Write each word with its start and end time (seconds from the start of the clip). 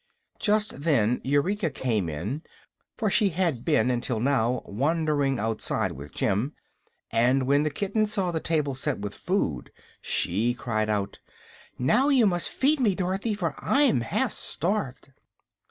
Just 0.39 0.81
then 0.81 1.21
Eureka 1.23 1.69
came 1.69 2.09
in, 2.09 2.41
for 2.97 3.11
she 3.11 3.29
had 3.29 3.63
been 3.63 3.91
until 3.91 4.19
now 4.19 4.63
wandering 4.65 5.37
outside 5.37 5.91
with 5.91 6.11
Jim; 6.11 6.55
and 7.11 7.45
when 7.45 7.61
the 7.61 7.69
kitten 7.69 8.07
saw 8.07 8.31
the 8.31 8.39
table 8.39 8.73
set 8.73 8.97
with 8.97 9.13
food 9.13 9.71
she 10.01 10.55
cried 10.55 10.89
out: 10.89 11.19
"Now 11.77 12.09
you 12.09 12.25
must 12.25 12.49
feed 12.49 12.79
me, 12.79 12.95
Dorothy, 12.95 13.35
for 13.35 13.53
I'm 13.59 14.01
half 14.01 14.31
starved." 14.31 15.11